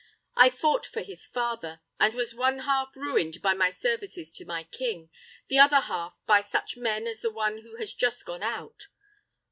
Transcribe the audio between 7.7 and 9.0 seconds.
has just gone out.